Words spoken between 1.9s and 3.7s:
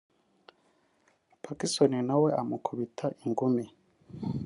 nawe amukubita ingumi